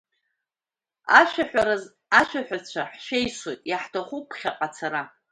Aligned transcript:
Ашәаҳәараз 1.19 1.83
ашәаҳәацәа 2.19 2.83
ҳшәеисоит, 2.91 3.61
иаҳҭахуп 3.69 4.23
ԥхьаҟа 4.29 4.57
ацара. 4.65 5.01